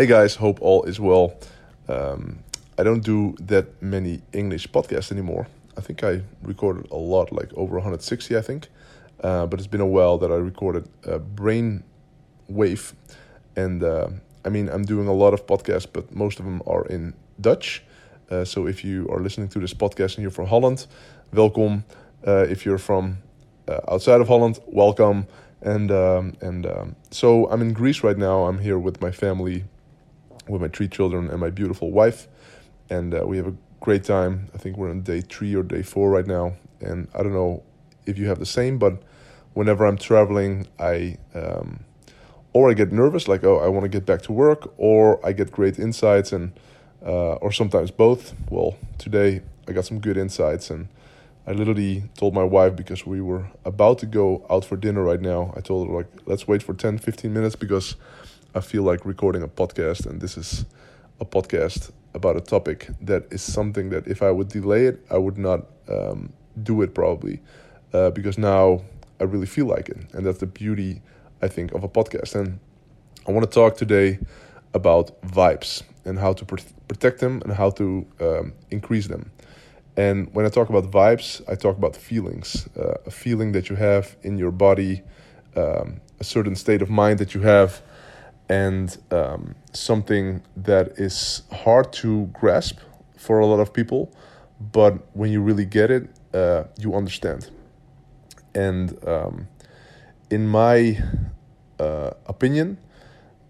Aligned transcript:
Hey 0.00 0.06
guys, 0.06 0.36
hope 0.36 0.62
all 0.62 0.84
is 0.84 0.98
well. 0.98 1.34
Um, 1.86 2.38
I 2.78 2.84
don't 2.84 3.04
do 3.04 3.34
that 3.38 3.82
many 3.82 4.22
English 4.32 4.66
podcasts 4.70 5.12
anymore. 5.12 5.46
I 5.76 5.82
think 5.82 6.02
I 6.02 6.22
recorded 6.42 6.90
a 6.90 6.96
lot, 6.96 7.32
like 7.32 7.52
over 7.52 7.74
160, 7.74 8.34
I 8.34 8.40
think. 8.40 8.68
Uh, 9.22 9.44
but 9.44 9.60
it's 9.60 9.66
been 9.66 9.82
a 9.82 9.86
while 9.86 10.16
that 10.16 10.32
I 10.32 10.36
recorded 10.36 10.88
a 11.04 11.18
Brain 11.18 11.84
Wave. 12.48 12.94
And 13.56 13.82
uh, 13.82 14.08
I 14.42 14.48
mean, 14.48 14.70
I'm 14.70 14.86
doing 14.86 15.06
a 15.06 15.12
lot 15.12 15.34
of 15.34 15.46
podcasts, 15.46 15.86
but 15.92 16.10
most 16.16 16.38
of 16.38 16.46
them 16.46 16.62
are 16.66 16.86
in 16.86 17.12
Dutch. 17.38 17.82
Uh, 18.30 18.46
so 18.46 18.66
if 18.66 18.82
you 18.82 19.06
are 19.10 19.20
listening 19.20 19.48
to 19.48 19.58
this 19.60 19.74
podcast 19.74 20.14
and 20.14 20.22
you're 20.22 20.30
from 20.30 20.46
Holland, 20.46 20.86
welcome. 21.34 21.84
Uh, 22.26 22.46
if 22.48 22.64
you're 22.64 22.78
from 22.78 23.18
uh, 23.68 23.80
outside 23.86 24.22
of 24.22 24.28
Holland, 24.28 24.60
welcome. 24.66 25.26
And 25.60 25.90
um, 25.90 26.32
and 26.40 26.64
um, 26.64 26.96
so 27.10 27.50
I'm 27.50 27.60
in 27.60 27.74
Greece 27.74 28.02
right 28.02 28.16
now. 28.16 28.46
I'm 28.46 28.60
here 28.60 28.78
with 28.78 29.02
my 29.02 29.10
family 29.10 29.64
with 30.48 30.60
my 30.60 30.68
three 30.68 30.88
children 30.88 31.28
and 31.28 31.40
my 31.40 31.50
beautiful 31.50 31.90
wife, 31.90 32.28
and 32.88 33.14
uh, 33.14 33.26
we 33.26 33.36
have 33.36 33.46
a 33.46 33.54
great 33.80 34.04
time. 34.04 34.48
I 34.54 34.58
think 34.58 34.76
we're 34.76 34.90
on 34.90 35.02
day 35.02 35.20
three 35.20 35.54
or 35.54 35.62
day 35.62 35.82
four 35.82 36.10
right 36.10 36.26
now, 36.26 36.54
and 36.80 37.08
I 37.14 37.22
don't 37.22 37.32
know 37.32 37.62
if 38.06 38.18
you 38.18 38.28
have 38.28 38.38
the 38.38 38.46
same, 38.46 38.78
but 38.78 39.02
whenever 39.54 39.86
I'm 39.86 39.96
traveling, 39.96 40.66
I 40.78 41.16
um, 41.34 41.84
or 42.52 42.70
I 42.70 42.74
get 42.74 42.92
nervous, 42.92 43.28
like 43.28 43.44
oh, 43.44 43.58
I 43.58 43.68
want 43.68 43.84
to 43.84 43.88
get 43.88 44.06
back 44.06 44.22
to 44.22 44.32
work, 44.32 44.72
or 44.76 45.24
I 45.24 45.32
get 45.32 45.50
great 45.50 45.78
insights, 45.78 46.32
and 46.32 46.52
uh, 47.04 47.34
or 47.34 47.52
sometimes 47.52 47.90
both. 47.90 48.34
Well, 48.50 48.76
today 48.98 49.42
I 49.68 49.72
got 49.72 49.84
some 49.84 50.00
good 50.00 50.16
insights, 50.16 50.70
and 50.70 50.88
I 51.46 51.52
literally 51.52 52.04
told 52.16 52.34
my 52.34 52.44
wife 52.44 52.76
because 52.76 53.06
we 53.06 53.20
were 53.20 53.50
about 53.64 53.98
to 54.00 54.06
go 54.06 54.46
out 54.50 54.64
for 54.64 54.76
dinner 54.76 55.02
right 55.02 55.20
now. 55.20 55.52
I 55.56 55.60
told 55.60 55.88
her 55.88 55.94
like, 55.94 56.06
let's 56.26 56.46
wait 56.46 56.62
for 56.62 56.74
10, 56.74 56.98
15 56.98 57.32
minutes 57.32 57.56
because 57.56 57.96
I 58.52 58.60
feel 58.60 58.82
like 58.82 59.04
recording 59.06 59.42
a 59.44 59.48
podcast, 59.48 60.06
and 60.06 60.20
this 60.20 60.36
is 60.36 60.64
a 61.20 61.24
podcast 61.24 61.92
about 62.14 62.36
a 62.36 62.40
topic 62.40 62.88
that 63.00 63.32
is 63.32 63.42
something 63.42 63.90
that 63.90 64.08
if 64.08 64.22
I 64.22 64.32
would 64.32 64.48
delay 64.48 64.86
it, 64.86 65.06
I 65.08 65.18
would 65.18 65.38
not 65.38 65.66
um, 65.88 66.32
do 66.60 66.82
it 66.82 66.92
probably, 66.92 67.40
uh, 67.92 68.10
because 68.10 68.38
now 68.38 68.82
I 69.20 69.24
really 69.24 69.46
feel 69.46 69.66
like 69.66 69.88
it, 69.88 69.98
and 70.12 70.26
that's 70.26 70.38
the 70.38 70.46
beauty 70.46 71.00
I 71.40 71.46
think 71.46 71.72
of 71.72 71.84
a 71.84 71.88
podcast. 71.88 72.34
And 72.34 72.58
I 73.28 73.30
want 73.30 73.48
to 73.48 73.54
talk 73.54 73.76
today 73.76 74.18
about 74.74 75.22
vibes 75.22 75.84
and 76.04 76.18
how 76.18 76.32
to 76.32 76.44
pr- 76.44 76.56
protect 76.88 77.20
them 77.20 77.42
and 77.42 77.52
how 77.52 77.70
to 77.70 78.04
um, 78.20 78.52
increase 78.72 79.06
them. 79.06 79.30
And 79.96 80.34
when 80.34 80.44
I 80.44 80.48
talk 80.48 80.70
about 80.70 80.90
vibes, 80.90 81.40
I 81.48 81.54
talk 81.54 81.76
about 81.76 81.94
feelings, 81.94 82.68
uh, 82.76 82.94
a 83.06 83.12
feeling 83.12 83.52
that 83.52 83.70
you 83.70 83.76
have 83.76 84.16
in 84.22 84.38
your 84.38 84.50
body, 84.50 85.02
um, 85.54 86.00
a 86.18 86.24
certain 86.24 86.56
state 86.56 86.82
of 86.82 86.90
mind 86.90 87.20
that 87.20 87.32
you 87.32 87.42
have 87.42 87.80
and 88.50 88.98
um, 89.12 89.54
something 89.72 90.42
that 90.56 90.88
is 90.98 91.42
hard 91.52 91.92
to 91.92 92.26
grasp 92.32 92.80
for 93.16 93.38
a 93.38 93.46
lot 93.46 93.60
of 93.60 93.72
people, 93.72 94.12
but 94.72 95.06
when 95.14 95.30
you 95.30 95.40
really 95.40 95.64
get 95.64 95.88
it, 95.88 96.10
uh, 96.34 96.64
you 96.76 96.94
understand. 96.96 97.48
And 98.52 98.98
um, 99.06 99.46
in 100.30 100.48
my 100.48 100.98
uh, 101.78 102.10
opinion, 102.26 102.78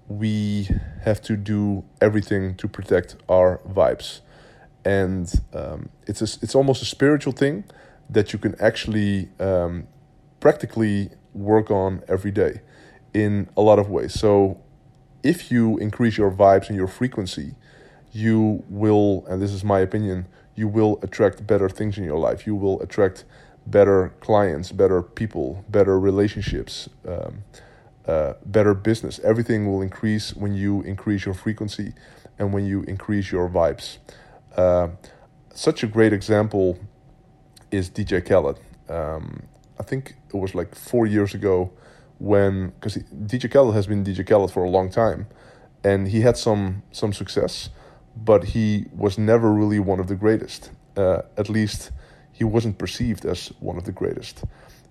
we 0.06 0.68
have 1.02 1.22
to 1.22 1.36
do 1.36 1.82
everything 2.02 2.54
to 2.56 2.68
protect 2.68 3.16
our 3.26 3.58
vibes, 3.66 4.20
and 4.84 5.32
um, 5.54 5.88
it's 6.06 6.20
a, 6.20 6.28
it's 6.42 6.54
almost 6.54 6.82
a 6.82 6.84
spiritual 6.84 7.32
thing 7.32 7.64
that 8.10 8.34
you 8.34 8.38
can 8.38 8.54
actually 8.60 9.30
um, 9.38 9.86
practically 10.40 11.08
work 11.32 11.70
on 11.70 12.02
every 12.06 12.32
day 12.32 12.60
in 13.14 13.48
a 13.56 13.62
lot 13.62 13.78
of 13.78 13.88
ways. 13.88 14.12
So 14.12 14.60
if 15.22 15.50
you 15.50 15.78
increase 15.78 16.16
your 16.16 16.30
vibes 16.30 16.68
and 16.68 16.76
your 16.76 16.86
frequency, 16.86 17.54
you 18.12 18.64
will, 18.68 19.24
and 19.28 19.40
this 19.40 19.52
is 19.52 19.62
my 19.62 19.80
opinion, 19.80 20.26
you 20.54 20.68
will 20.68 20.98
attract 21.02 21.46
better 21.46 21.68
things 21.68 21.96
in 21.96 22.04
your 22.04 22.18
life. 22.18 22.46
You 22.46 22.54
will 22.54 22.80
attract 22.82 23.24
better 23.66 24.12
clients, 24.20 24.72
better 24.72 25.02
people, 25.02 25.64
better 25.68 25.98
relationships, 25.98 26.88
um, 27.06 27.44
uh, 28.06 28.34
better 28.44 28.74
business. 28.74 29.20
Everything 29.20 29.66
will 29.66 29.82
increase 29.82 30.34
when 30.34 30.54
you 30.54 30.82
increase 30.82 31.24
your 31.24 31.34
frequency 31.34 31.92
and 32.38 32.52
when 32.52 32.66
you 32.66 32.82
increase 32.82 33.30
your 33.30 33.48
vibes. 33.48 33.98
Uh, 34.56 34.88
such 35.54 35.82
a 35.82 35.86
great 35.86 36.12
example 36.12 36.78
is 37.70 37.88
DJ 37.90 38.26
Khaled. 38.26 38.58
Um, 38.88 39.44
I 39.78 39.82
think 39.82 40.16
it 40.28 40.36
was 40.36 40.54
like 40.54 40.74
four 40.74 41.06
years 41.06 41.34
ago 41.34 41.72
when 42.20 42.68
because 42.70 42.96
DJ 42.96 43.50
Khaled 43.50 43.74
has 43.74 43.86
been 43.86 44.04
DJ 44.04 44.26
Khaled 44.26 44.52
for 44.52 44.62
a 44.62 44.70
long 44.70 44.90
time, 44.90 45.26
and 45.82 46.06
he 46.08 46.20
had 46.20 46.36
some 46.36 46.82
some 46.92 47.12
success, 47.12 47.70
but 48.14 48.44
he 48.44 48.86
was 48.94 49.18
never 49.18 49.50
really 49.50 49.80
one 49.80 49.98
of 49.98 50.06
the 50.06 50.14
greatest. 50.14 50.70
Uh, 50.96 51.22
at 51.36 51.48
least 51.48 51.90
he 52.32 52.44
wasn't 52.44 52.78
perceived 52.78 53.24
as 53.24 53.48
one 53.60 53.76
of 53.76 53.84
the 53.84 53.92
greatest. 53.92 54.44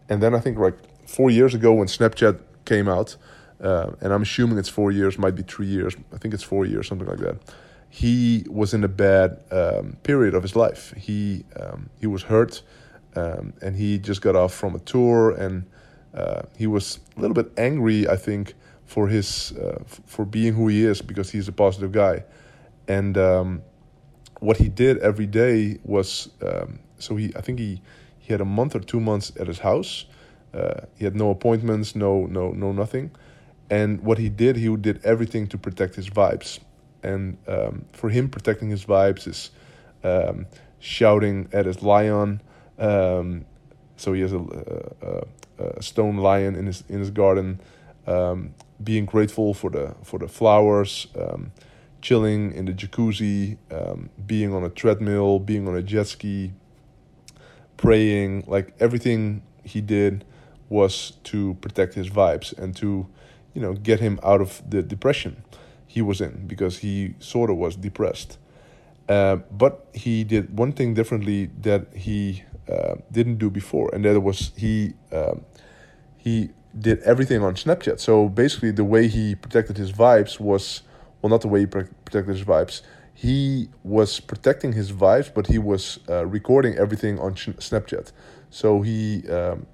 And 0.09 0.21
then 0.23 0.33
I 0.33 0.39
think 0.39 0.57
like 0.57 0.77
four 1.07 1.29
years 1.29 1.53
ago 1.53 1.73
when 1.73 1.87
Snapchat 1.87 2.39
came 2.65 2.89
out, 2.89 3.15
uh, 3.61 3.91
and 4.01 4.11
I'm 4.11 4.23
assuming 4.23 4.57
it's 4.57 4.69
four 4.69 4.91
years, 4.91 5.17
might 5.19 5.35
be 5.35 5.43
three 5.43 5.67
years. 5.67 5.95
I 6.13 6.17
think 6.17 6.33
it's 6.33 6.43
four 6.43 6.65
years, 6.65 6.87
something 6.87 7.07
like 7.07 7.19
that. 7.19 7.37
He 7.89 8.45
was 8.49 8.73
in 8.73 8.83
a 8.83 8.87
bad 8.87 9.39
um, 9.51 9.97
period 10.03 10.33
of 10.33 10.43
his 10.43 10.55
life. 10.55 10.93
He 10.97 11.45
um, 11.59 11.89
he 11.99 12.07
was 12.07 12.23
hurt, 12.23 12.63
um, 13.15 13.53
and 13.61 13.75
he 13.75 13.99
just 13.99 14.21
got 14.21 14.35
off 14.35 14.53
from 14.53 14.75
a 14.75 14.79
tour 14.79 15.31
and 15.31 15.65
uh, 16.13 16.41
he 16.57 16.67
was 16.67 16.99
a 17.17 17.21
little 17.21 17.35
bit 17.35 17.51
angry, 17.57 18.07
I 18.07 18.15
think, 18.15 18.53
for 18.85 19.07
his 19.07 19.51
uh, 19.53 19.83
for 19.85 20.25
being 20.25 20.53
who 20.53 20.67
he 20.67 20.83
is 20.83 21.01
because 21.01 21.29
he's 21.29 21.47
a 21.47 21.51
positive 21.51 21.91
guy, 21.91 22.23
and 22.87 23.17
um, 23.17 23.61
what 24.39 24.57
he 24.57 24.69
did 24.69 24.97
every 24.99 25.27
day 25.27 25.79
was 25.83 26.29
um, 26.41 26.79
so 26.97 27.15
he 27.15 27.31
I 27.35 27.41
think 27.41 27.59
he 27.59 27.81
he 28.17 28.33
had 28.33 28.41
a 28.41 28.45
month 28.45 28.75
or 28.75 28.79
two 28.79 28.99
months 28.99 29.31
at 29.39 29.47
his 29.47 29.59
house. 29.59 30.05
Uh, 30.53 30.81
he 30.95 31.05
had 31.05 31.15
no 31.15 31.29
appointments, 31.29 31.95
no 31.95 32.25
no 32.25 32.51
no 32.51 32.71
nothing, 32.71 33.11
and 33.69 34.01
what 34.01 34.17
he 34.17 34.29
did, 34.29 34.55
he 34.55 34.75
did 34.77 34.99
everything 35.05 35.45
to 35.47 35.57
protect 35.57 35.95
his 35.95 36.09
vibes, 36.09 36.59
and 37.03 37.37
um, 37.47 37.85
for 37.93 38.09
him, 38.09 38.29
protecting 38.29 38.71
his 38.71 38.83
vibes 38.83 39.27
is 39.27 39.51
um, 40.03 40.47
shouting 40.79 41.47
at 41.53 41.67
his 41.67 41.83
lion. 41.83 42.41
Um, 42.79 43.45
so 43.99 44.13
he 44.13 44.21
has 44.21 44.31
a, 44.33 44.39
a, 45.01 45.63
a 45.77 45.83
stone 45.83 46.17
lion 46.17 46.55
in 46.55 46.65
his 46.65 46.83
in 46.87 46.99
his 46.99 47.11
garden, 47.11 47.59
um, 48.07 48.53
being 48.81 49.05
grateful 49.05 49.53
for 49.53 49.69
the 49.69 49.95
for 50.03 50.19
the 50.19 50.27
flowers, 50.27 51.07
um, 51.19 51.51
chilling 52.01 52.53
in 52.53 52.65
the 52.65 52.73
jacuzzi, 52.73 53.57
um, 53.71 54.09
being 54.25 54.53
on 54.53 54.63
a 54.63 54.69
treadmill, 54.69 55.39
being 55.39 55.67
on 55.67 55.75
a 55.75 55.81
jet 55.81 56.07
ski, 56.07 56.53
praying. 57.75 58.45
Like 58.47 58.73
everything 58.79 59.43
he 59.63 59.81
did 59.81 60.23
was 60.69 61.13
to 61.25 61.55
protect 61.55 61.95
his 61.95 62.09
vibes 62.09 62.57
and 62.57 62.75
to, 62.77 63.07
you 63.53 63.61
know, 63.61 63.73
get 63.73 63.99
him 63.99 64.19
out 64.23 64.39
of 64.39 64.61
the 64.69 64.81
depression 64.81 65.43
he 65.87 66.01
was 66.01 66.21
in 66.21 66.45
because 66.47 66.77
he 66.77 67.15
sort 67.19 67.49
of 67.49 67.57
was 67.57 67.75
depressed. 67.75 68.37
Uh, 69.09 69.37
but 69.51 69.87
he 69.93 70.23
did 70.23 70.57
one 70.57 70.71
thing 70.71 70.93
differently 70.93 71.47
that 71.61 71.87
he 71.95 72.43
uh, 72.71 72.95
didn't 73.11 73.37
do 73.37 73.49
before, 73.49 73.89
and 73.93 74.05
that 74.05 74.19
was 74.21 74.51
he 74.55 74.93
um, 75.11 75.43
he 76.17 76.51
did 76.77 76.99
everything 76.99 77.41
on 77.41 77.55
Snapchat. 77.55 77.99
So 77.99 78.29
basically, 78.29 78.71
the 78.71 78.85
way 78.85 79.07
he 79.07 79.33
protected 79.33 79.77
his 79.77 79.91
vibes 79.91 80.39
was 80.39 80.83
well, 81.21 81.31
not 81.31 81.41
the 81.41 81.47
way 81.47 81.61
he 81.61 81.65
protected 81.65 82.27
his 82.27 82.43
vibes. 82.43 82.83
He 83.13 83.69
was 83.83 84.19
protecting 84.19 84.73
his 84.73 84.91
vibes, 84.93 85.33
but 85.33 85.47
he 85.47 85.57
was 85.57 85.99
uh, 86.07 86.25
recording 86.25 86.77
everything 86.77 87.19
on 87.19 87.33
Snapchat. 87.33 88.11
So 88.51 88.81
he 88.81 89.27
um, 89.27 89.65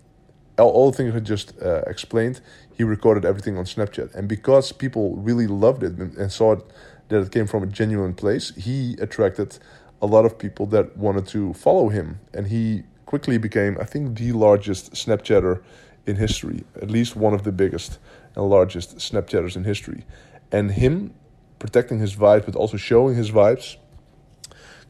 all, 0.58 0.72
all 0.72 0.92
the 0.92 0.98
things 0.98 1.16
I 1.16 1.20
just 1.20 1.54
uh, 1.62 1.82
explained, 1.88 2.42
he 2.74 2.84
recorded 2.84 3.26
everything 3.26 3.58
on 3.58 3.66
Snapchat, 3.66 4.16
and 4.16 4.28
because 4.28 4.72
people 4.72 5.16
really 5.18 5.48
loved 5.48 5.84
it 5.84 5.94
and, 5.98 6.16
and 6.16 6.32
saw 6.32 6.54
it, 6.54 6.64
that 7.10 7.22
it 7.22 7.32
came 7.32 7.48
from 7.48 7.64
a 7.64 7.68
genuine 7.68 8.14
place, 8.14 8.54
he 8.56 8.96
attracted 9.00 9.58
a 10.02 10.06
lot 10.06 10.26
of 10.26 10.38
people 10.38 10.66
that 10.68 10.98
wanted 10.98 11.28
to 11.28 11.54
follow 11.54 11.90
him, 11.90 12.20
and 12.34 12.48
he 12.48 12.84
quickly 13.06 13.38
became, 13.38 13.78
I 13.80 13.86
think, 13.86 14.18
the 14.18 14.32
largest 14.32 14.94
Snapchatter 14.94 15.62
in 16.06 16.16
history, 16.16 16.64
at 16.82 16.90
least 16.90 17.16
one 17.16 17.34
of 17.34 17.44
the 17.44 17.52
biggest 17.52 18.00
and 18.36 18.50
largest 18.50 18.98
Snapchatters 18.98 19.56
in 19.56 19.64
history. 19.64 20.06
And 20.52 20.72
him 20.72 21.14
protecting 21.60 22.00
his 22.00 22.16
vibes, 22.16 22.46
but 22.46 22.56
also 22.56 22.78
showing 22.78 23.16
his 23.16 23.32
vibes, 23.32 23.78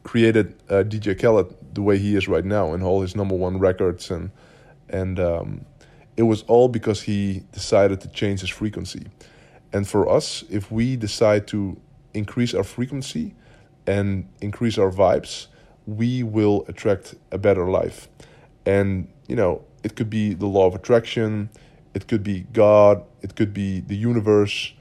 created 0.02 0.54
uh, 0.68 0.84
DJ 0.84 1.20
Khaled 1.20 1.54
the 1.74 1.82
way 1.82 1.98
he 1.98 2.16
is 2.16 2.28
right 2.28 2.44
now 2.44 2.72
and 2.72 2.82
all 2.82 3.02
his 3.02 3.16
number 3.16 3.34
one 3.34 3.58
records 3.58 4.10
and 4.10 4.30
and 4.88 5.18
um, 5.18 5.66
it 6.16 6.22
was 6.22 6.42
all 6.42 6.68
because 6.68 7.02
he 7.02 7.42
decided 7.52 8.00
to 8.02 8.08
change 8.08 8.40
his 8.40 8.50
frequency. 8.50 9.06
And 9.72 9.86
for 9.86 10.08
us, 10.08 10.44
if 10.48 10.70
we 10.70 10.96
decide 10.96 11.48
to 11.48 11.76
increase 12.16 12.52
our 12.54 12.64
frequency 12.64 13.34
and 13.86 14.28
increase 14.40 14.78
our 14.78 14.90
vibes, 14.90 15.46
we 15.86 16.22
will 16.22 16.64
attract 16.66 17.14
a 17.30 17.38
better 17.38 17.66
life. 17.70 18.08
And, 18.64 19.06
you 19.28 19.36
know, 19.36 19.62
it 19.84 19.94
could 19.96 20.10
be 20.10 20.34
the 20.34 20.46
law 20.46 20.66
of 20.66 20.74
attraction, 20.74 21.50
it 21.94 22.08
could 22.08 22.22
be 22.22 22.46
God, 22.52 23.04
it 23.22 23.36
could 23.36 23.52
be 23.54 23.80
the 23.80 23.96
universe, 23.96 24.72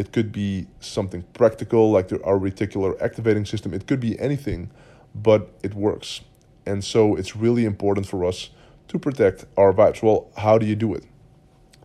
It 0.00 0.12
could 0.12 0.32
be 0.32 0.66
something 0.80 1.24
practical 1.34 1.90
like 1.90 2.10
our 2.24 2.38
reticular 2.38 2.98
activating 3.02 3.44
system. 3.44 3.74
It 3.74 3.86
could 3.86 4.00
be 4.00 4.18
anything, 4.18 4.70
but 5.14 5.50
it 5.62 5.74
works. 5.74 6.22
And 6.64 6.82
so 6.82 7.16
it's 7.16 7.36
really 7.36 7.66
important 7.66 8.06
for 8.06 8.24
us 8.24 8.48
to 8.88 8.98
protect 8.98 9.44
our 9.58 9.74
vibes. 9.74 10.02
Well, 10.02 10.30
how 10.38 10.56
do 10.56 10.64
you 10.64 10.74
do 10.74 10.94
it? 10.94 11.04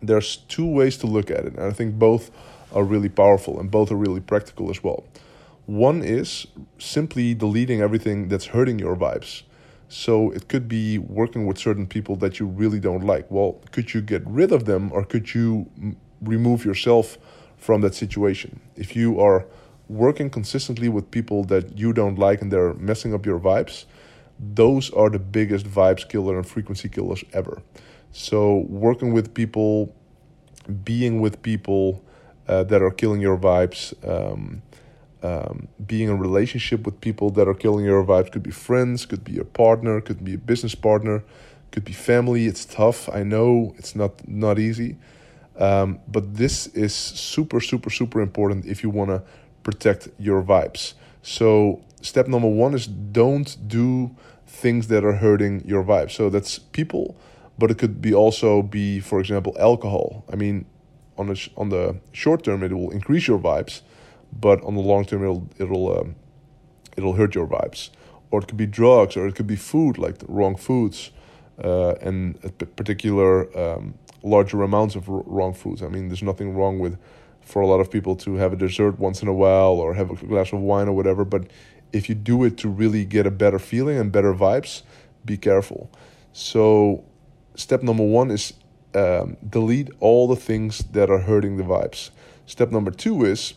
There's 0.00 0.38
two 0.48 0.64
ways 0.64 0.96
to 0.98 1.06
look 1.06 1.30
at 1.30 1.44
it, 1.44 1.56
and 1.56 1.64
I 1.64 1.72
think 1.72 1.98
both 1.98 2.30
are 2.72 2.84
really 2.84 3.08
powerful 3.08 3.58
and 3.60 3.70
both 3.70 3.90
are 3.90 3.96
really 3.96 4.20
practical 4.20 4.70
as 4.70 4.82
well. 4.82 5.04
One 5.66 6.02
is 6.02 6.46
simply 6.78 7.34
deleting 7.34 7.80
everything 7.80 8.28
that's 8.28 8.46
hurting 8.46 8.78
your 8.78 8.96
vibes. 8.96 9.42
So 9.88 10.30
it 10.32 10.48
could 10.48 10.68
be 10.68 10.98
working 10.98 11.46
with 11.46 11.58
certain 11.58 11.86
people 11.86 12.16
that 12.16 12.38
you 12.40 12.46
really 12.46 12.80
don't 12.80 13.04
like. 13.04 13.30
Well, 13.30 13.60
could 13.72 13.94
you 13.94 14.00
get 14.00 14.22
rid 14.26 14.52
of 14.52 14.64
them 14.64 14.90
or 14.92 15.04
could 15.04 15.34
you 15.34 15.68
m- 15.80 15.96
remove 16.20 16.64
yourself 16.64 17.18
from 17.56 17.80
that 17.82 17.94
situation? 17.94 18.60
If 18.76 18.96
you 18.96 19.20
are 19.20 19.46
working 19.88 20.30
consistently 20.30 20.88
with 20.88 21.10
people 21.10 21.44
that 21.44 21.78
you 21.78 21.92
don't 21.92 22.18
like 22.18 22.42
and 22.42 22.52
they're 22.52 22.74
messing 22.74 23.14
up 23.14 23.24
your 23.24 23.38
vibes, 23.38 23.84
those 24.38 24.90
are 24.90 25.08
the 25.08 25.18
biggest 25.18 25.66
vibes 25.66 26.08
killer 26.08 26.36
and 26.36 26.46
frequency 26.46 26.88
killers 26.88 27.24
ever. 27.32 27.62
So 28.12 28.66
working 28.68 29.12
with 29.12 29.34
people, 29.34 29.94
being 30.84 31.20
with 31.20 31.42
people 31.42 32.02
uh, 32.48 32.64
that 32.64 32.82
are 32.82 32.90
killing 32.90 33.20
your 33.20 33.36
vibes, 33.36 33.94
um, 34.08 34.62
um, 35.22 35.68
being 35.84 36.08
in 36.08 36.14
a 36.14 36.16
relationship 36.16 36.84
with 36.84 37.00
people 37.00 37.30
that 37.30 37.48
are 37.48 37.54
killing 37.54 37.84
your 37.84 38.04
vibes 38.04 38.30
could 38.30 38.42
be 38.42 38.50
friends, 38.50 39.06
could 39.06 39.24
be 39.24 39.32
your 39.32 39.44
partner, 39.44 40.00
could 40.00 40.24
be 40.24 40.34
a 40.34 40.38
business 40.38 40.74
partner, 40.74 41.24
could 41.72 41.84
be 41.84 41.92
family. 41.92 42.46
It's 42.46 42.64
tough. 42.64 43.08
I 43.08 43.22
know 43.22 43.74
it's 43.78 43.96
not 43.96 44.28
not 44.28 44.58
easy, 44.58 44.96
um, 45.58 45.98
but 46.06 46.36
this 46.36 46.66
is 46.68 46.94
super 46.94 47.60
super 47.60 47.90
super 47.90 48.20
important 48.20 48.66
if 48.66 48.82
you 48.82 48.90
want 48.90 49.10
to 49.10 49.22
protect 49.62 50.08
your 50.18 50.42
vibes. 50.42 50.94
So 51.22 51.80
step 52.02 52.28
number 52.28 52.48
one 52.48 52.74
is 52.74 52.86
don't 52.86 53.56
do 53.66 54.14
things 54.46 54.86
that 54.88 55.04
are 55.04 55.14
hurting 55.14 55.64
your 55.66 55.82
vibes. 55.82 56.12
So 56.12 56.30
that's 56.30 56.58
people, 56.58 57.16
but 57.58 57.70
it 57.70 57.78
could 57.78 58.00
be 58.00 58.14
also 58.14 58.62
be, 58.62 59.00
for 59.00 59.18
example, 59.18 59.56
alcohol. 59.58 60.24
I 60.32 60.36
mean, 60.36 60.66
on 61.18 61.28
the 61.28 61.48
on 61.56 61.68
the 61.68 61.96
short 62.12 62.44
term, 62.44 62.62
it 62.62 62.72
will 62.72 62.90
increase 62.90 63.26
your 63.26 63.38
vibes 63.38 63.82
but 64.32 64.62
on 64.64 64.74
the 64.74 64.80
long 64.80 65.04
term 65.04 65.22
it'll 65.22 65.48
it'll 65.58 65.98
um, 65.98 66.16
it'll 66.96 67.14
hurt 67.14 67.34
your 67.34 67.46
vibes. 67.46 67.90
Or 68.30 68.40
it 68.40 68.48
could 68.48 68.56
be 68.56 68.66
drugs, 68.66 69.16
or 69.16 69.26
it 69.28 69.36
could 69.36 69.46
be 69.46 69.56
food, 69.56 69.98
like 69.98 70.16
wrong 70.26 70.56
foods, 70.56 71.12
uh, 71.62 71.92
and 72.00 72.40
particular 72.76 73.56
um, 73.56 73.94
larger 74.22 74.62
amounts 74.62 74.96
of 74.96 75.08
wrong 75.08 75.54
foods. 75.54 75.82
I 75.82 75.88
mean, 75.88 76.08
there's 76.08 76.24
nothing 76.24 76.54
wrong 76.54 76.78
with 76.78 76.98
for 77.40 77.62
a 77.62 77.66
lot 77.66 77.78
of 77.78 77.88
people 77.90 78.16
to 78.16 78.34
have 78.34 78.52
a 78.52 78.56
dessert 78.56 78.98
once 78.98 79.22
in 79.22 79.28
a 79.28 79.32
while 79.32 79.74
or 79.74 79.94
have 79.94 80.10
a 80.10 80.16
glass 80.16 80.52
of 80.52 80.58
wine 80.58 80.88
or 80.88 80.92
whatever. 80.92 81.24
But 81.24 81.46
if 81.92 82.08
you 82.08 82.16
do 82.16 82.42
it 82.42 82.58
to 82.58 82.68
really 82.68 83.04
get 83.04 83.26
a 83.26 83.30
better 83.30 83.60
feeling 83.60 83.96
and 83.96 84.10
better 84.10 84.34
vibes, 84.34 84.82
be 85.24 85.36
careful. 85.36 85.88
So, 86.32 87.04
step 87.54 87.84
number 87.84 88.02
one 88.02 88.32
is 88.32 88.52
um, 88.96 89.36
delete 89.48 89.90
all 90.00 90.26
the 90.26 90.36
things 90.36 90.78
that 90.92 91.10
are 91.10 91.18
hurting 91.18 91.56
the 91.56 91.62
vibes. 91.62 92.10
Step 92.46 92.70
number 92.70 92.90
two 92.90 93.24
is 93.24 93.54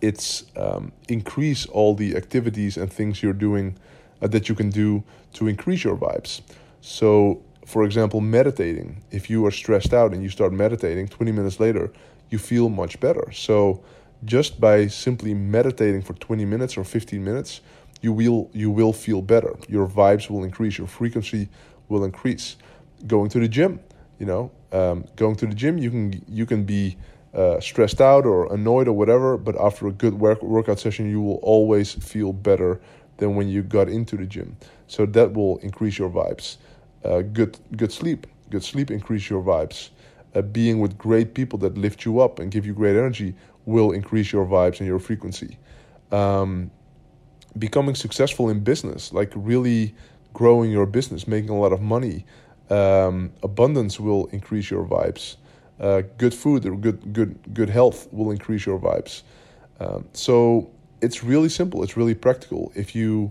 it's 0.00 0.44
um, 0.56 0.92
increase 1.08 1.66
all 1.66 1.94
the 1.94 2.16
activities 2.16 2.76
and 2.76 2.92
things 2.92 3.22
you're 3.22 3.32
doing 3.32 3.76
uh, 4.22 4.28
that 4.28 4.48
you 4.48 4.54
can 4.54 4.70
do 4.70 5.02
to 5.32 5.48
increase 5.48 5.82
your 5.84 5.96
vibes. 5.96 6.40
So, 6.80 7.42
for 7.66 7.84
example, 7.84 8.20
meditating. 8.20 9.02
If 9.10 9.28
you 9.28 9.44
are 9.46 9.50
stressed 9.50 9.92
out 9.92 10.12
and 10.12 10.22
you 10.22 10.28
start 10.28 10.52
meditating, 10.52 11.08
20 11.08 11.32
minutes 11.32 11.58
later, 11.58 11.92
you 12.30 12.38
feel 12.38 12.68
much 12.68 13.00
better. 13.00 13.30
So, 13.32 13.82
just 14.24 14.60
by 14.60 14.86
simply 14.88 15.34
meditating 15.34 16.02
for 16.02 16.12
20 16.14 16.44
minutes 16.44 16.76
or 16.76 16.84
15 16.84 17.22
minutes, 17.22 17.60
you 18.00 18.12
will 18.12 18.50
you 18.52 18.70
will 18.70 18.92
feel 18.92 19.22
better. 19.22 19.56
Your 19.68 19.86
vibes 19.86 20.30
will 20.30 20.44
increase. 20.44 20.78
Your 20.78 20.86
frequency 20.86 21.48
will 21.88 22.04
increase. 22.04 22.56
Going 23.06 23.30
to 23.30 23.40
the 23.40 23.48
gym, 23.48 23.80
you 24.18 24.26
know, 24.26 24.50
um, 24.72 25.04
going 25.16 25.36
to 25.36 25.46
the 25.46 25.54
gym, 25.54 25.78
you 25.78 25.90
can 25.90 26.24
you 26.28 26.46
can 26.46 26.64
be 26.64 26.96
uh, 27.34 27.60
stressed 27.60 28.00
out 28.00 28.26
or 28.26 28.52
annoyed 28.52 28.88
or 28.88 28.92
whatever, 28.92 29.36
but 29.36 29.58
after 29.60 29.86
a 29.86 29.92
good 29.92 30.14
work, 30.14 30.42
workout 30.42 30.80
session, 30.80 31.08
you 31.08 31.20
will 31.20 31.36
always 31.36 31.92
feel 31.92 32.32
better 32.32 32.80
than 33.18 33.34
when 33.34 33.48
you 33.48 33.62
got 33.62 33.88
into 33.88 34.16
the 34.16 34.26
gym. 34.26 34.56
So 34.86 35.06
that 35.06 35.32
will 35.34 35.58
increase 35.58 35.98
your 35.98 36.10
vibes. 36.10 36.56
Uh, 37.04 37.22
good 37.22 37.58
good 37.76 37.92
sleep, 37.92 38.26
good 38.50 38.64
sleep 38.64 38.90
increase 38.90 39.30
your 39.30 39.42
vibes. 39.42 39.90
Uh, 40.34 40.42
being 40.42 40.78
with 40.78 40.98
great 40.98 41.32
people 41.32 41.58
that 41.58 41.78
lift 41.78 42.04
you 42.04 42.20
up 42.20 42.38
and 42.38 42.50
give 42.50 42.66
you 42.66 42.74
great 42.74 42.96
energy 42.96 43.34
will 43.64 43.92
increase 43.92 44.32
your 44.32 44.44
vibes 44.44 44.78
and 44.78 44.86
your 44.86 44.98
frequency. 44.98 45.58
Um, 46.12 46.70
becoming 47.58 47.94
successful 47.94 48.48
in 48.48 48.60
business, 48.60 49.12
like 49.12 49.32
really 49.34 49.94
growing 50.32 50.70
your 50.70 50.86
business, 50.86 51.26
making 51.26 51.50
a 51.50 51.58
lot 51.58 51.72
of 51.72 51.80
money, 51.80 52.24
um, 52.70 53.32
abundance 53.42 53.98
will 53.98 54.26
increase 54.26 54.70
your 54.70 54.84
vibes 54.84 55.36
uh, 55.80 56.02
good 56.16 56.34
food 56.34 56.66
or 56.66 56.76
good 56.76 57.12
good 57.12 57.38
good 57.54 57.70
health 57.70 58.12
will 58.12 58.30
increase 58.30 58.66
your 58.66 58.78
vibes. 58.78 59.22
Um, 59.80 60.08
so 60.12 60.70
it's 61.00 61.22
really 61.22 61.48
simple. 61.48 61.82
It's 61.82 61.96
really 61.96 62.14
practical. 62.14 62.72
If 62.74 62.94
you 62.94 63.30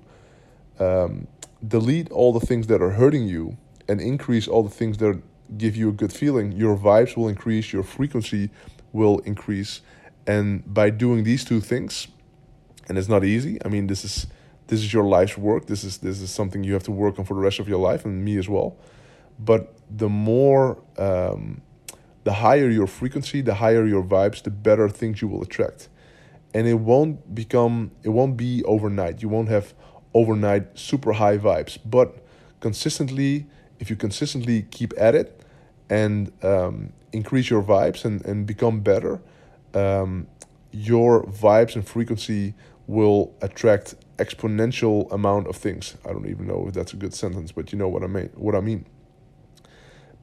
um, 0.80 1.28
delete 1.68 2.10
all 2.12 2.32
the 2.32 2.46
things 2.46 2.68
that 2.68 2.82
are 2.82 2.92
hurting 2.92 3.28
you 3.28 3.58
and 3.90 4.00
increase 4.00 4.48
all 4.48 4.64
the 4.64 4.70
things 4.70 4.98
that 5.00 5.22
give 5.58 5.76
you 5.76 5.90
a 5.90 5.92
good 5.92 6.14
feeling, 6.14 6.52
your 6.54 6.78
vibes 6.78 7.18
will 7.18 7.28
increase. 7.28 7.74
Your 7.74 7.84
frequency 7.84 8.50
will 8.94 9.20
increase. 9.20 9.82
And 10.26 10.64
by 10.74 10.90
doing 10.90 11.24
these 11.24 11.44
two 11.44 11.62
things, 11.62 12.08
and 12.88 12.98
it's 12.98 13.10
not 13.10 13.24
easy. 13.24 13.58
I 13.64 13.68
mean, 13.68 13.88
this 13.88 14.06
is 14.06 14.28
this 14.68 14.80
is 14.80 14.94
your 14.94 15.04
life's 15.04 15.38
work. 15.38 15.68
This 15.68 15.84
is 15.84 15.98
this 15.98 16.22
is 16.22 16.32
something 16.32 16.64
you 16.64 16.74
have 16.74 16.84
to 16.84 16.92
work 16.92 17.20
on 17.20 17.26
for 17.26 17.34
the 17.34 17.42
rest 17.42 17.60
of 17.60 17.68
your 17.68 17.80
life, 17.80 18.06
and 18.06 18.24
me 18.24 18.38
as 18.38 18.48
well. 18.48 18.78
But 19.40 19.74
the 19.90 20.10
more 20.10 20.82
um, 20.98 21.62
the 22.24 22.34
higher 22.34 22.70
your 22.70 22.88
frequency, 22.88 23.40
the 23.42 23.56
higher 23.56 23.86
your 23.86 24.04
vibes, 24.04 24.44
the 24.44 24.50
better 24.50 24.90
things 24.90 25.22
you 25.22 25.30
will 25.30 25.42
attract. 25.42 25.88
And 26.54 26.68
it 26.68 26.74
won't 26.74 27.34
become, 27.34 27.92
it 28.04 28.10
won't 28.10 28.36
be 28.36 28.64
overnight. 28.66 29.22
You 29.22 29.30
won't 29.30 29.50
have 29.50 29.74
overnight 30.14 30.78
super 30.78 31.14
high 31.14 31.38
vibes. 31.38 31.78
But 31.86 32.26
consistently, 32.60 33.48
if 33.80 33.90
you 33.90 33.96
consistently 33.96 34.64
keep 34.64 34.94
at 34.98 35.16
it 35.16 35.42
and 35.90 36.32
um, 36.44 36.92
increase 37.14 37.50
your 37.50 37.64
vibes 37.64 38.04
and, 38.04 38.26
and 38.26 38.46
become 38.46 38.82
better, 38.82 39.22
um, 39.74 40.28
your 40.72 41.24
vibes 41.28 41.76
and 41.76 41.88
frequency 41.88 42.56
will 42.88 43.34
attract 43.42 43.96
exponential 44.18 45.10
amount 45.14 45.48
of 45.48 45.56
things. 45.56 45.96
I 46.06 46.10
don't 46.10 46.28
even 46.28 46.48
know 46.48 46.66
if 46.68 46.74
that's 46.74 46.94
a 46.94 46.98
good 46.98 47.14
sentence, 47.14 47.52
but 47.52 47.72
you 47.72 47.78
know 47.78 47.88
what 47.88 48.04
I 48.04 48.08
mean. 48.08 48.32
What 48.36 48.56
I 48.56 48.60
mean. 48.60 48.86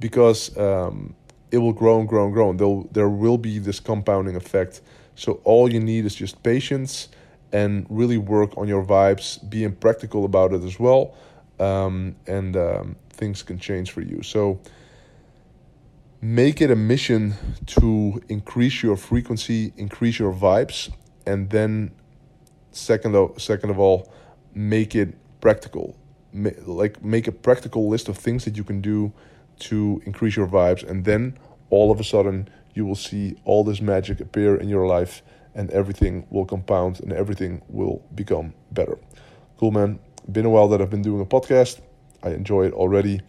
Because 0.05 0.41
um, 0.59 1.15
it 1.51 1.59
will 1.59 1.73
grow 1.73 1.99
and 2.01 2.09
grow 2.09 2.25
and 2.27 2.35
grow. 2.35 2.51
And 2.51 2.59
there 2.93 3.09
will 3.09 3.39
be 3.39 3.59
this 3.59 3.81
compounding 3.81 4.37
effect. 4.37 4.83
So 5.15 5.41
all 5.45 5.73
you 5.73 5.81
need 5.81 6.05
is 6.05 6.15
just 6.15 6.43
patience 6.43 7.09
and 7.53 7.87
really 7.89 8.19
work 8.19 8.59
on 8.59 8.67
your 8.69 8.85
vibes, 8.85 9.39
being 9.49 9.73
practical 9.87 10.25
about 10.25 10.53
it 10.53 10.63
as 10.63 10.79
well, 10.79 11.15
um, 11.61 12.17
and 12.27 12.57
um, 12.57 12.97
things 13.11 13.43
can 13.43 13.59
change 13.59 13.93
for 13.93 14.03
you. 14.03 14.23
So 14.23 14.61
make 16.21 16.61
it 16.61 16.71
a 16.71 16.77
mission 16.77 17.35
to 17.67 18.21
increase 18.29 18.83
your 18.83 18.97
frequency, 18.97 19.73
increase 19.77 20.19
your 20.19 20.35
vibes, 20.35 20.93
and 21.25 21.49
then 21.49 21.93
second 22.73 23.15
of 23.15 23.41
second 23.41 23.71
of 23.71 23.79
all, 23.79 24.13
make 24.53 24.95
it 24.97 25.15
practical. 25.41 25.97
like 26.67 26.95
make 27.05 27.29
a 27.29 27.33
practical 27.33 27.89
list 27.89 28.09
of 28.09 28.19
things 28.19 28.45
that 28.45 28.57
you 28.57 28.65
can 28.65 28.81
do 28.81 29.13
to 29.61 30.03
increase 30.05 30.37
your 30.37 30.47
vibes 30.47 30.89
and 30.89 31.05
then 31.05 31.39
all 31.71 31.91
of 31.91 32.01
a 32.01 32.05
sudden 32.05 32.49
you 32.75 32.85
will 32.85 32.95
see 32.97 33.37
all 33.45 33.65
this 33.65 33.81
magic 33.81 34.21
appear 34.21 34.57
in 34.57 34.69
your 34.69 34.87
life 34.87 35.23
and 35.55 35.71
everything 35.71 36.27
will 36.31 36.45
compound 36.45 37.01
and 37.01 37.13
everything 37.13 37.63
will 37.69 38.03
become 38.15 38.53
better. 38.73 38.99
Cool, 39.59 39.71
man. 39.71 40.01
Been 40.31 40.47
a 40.47 40.51
while 40.51 40.69
that 40.69 40.81
I've 40.83 40.91
been 40.91 41.03
doing 41.03 41.21
a 41.21 41.27
podcast. 41.27 41.81
I 42.23 42.31
enjoy 42.31 42.67
it 42.67 42.73
already 42.73 43.21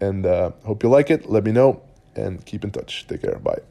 and 0.00 0.24
uh, 0.24 0.52
hope 0.64 0.82
you 0.82 0.88
like 0.88 1.10
it. 1.10 1.28
Let 1.28 1.44
me 1.44 1.52
know 1.52 1.82
and 2.16 2.44
keep 2.44 2.64
in 2.64 2.70
touch. 2.70 3.06
Take 3.06 3.22
care. 3.22 3.38
Bye. 3.38 3.64